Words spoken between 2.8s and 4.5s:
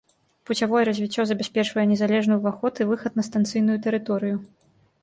і выхад на станцыйную тэрыторыю.